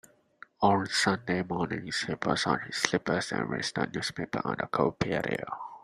On 0.63 0.87
Sunday 0.87 1.43
mornings, 1.47 2.01
he 2.07 2.15
puts 2.15 2.47
on 2.47 2.59
his 2.61 2.77
slippers 2.77 3.31
and 3.33 3.47
reads 3.51 3.71
the 3.73 3.85
newspaper 3.85 4.41
on 4.43 4.55
the 4.59 4.65
cold 4.65 4.97
patio. 4.97 5.45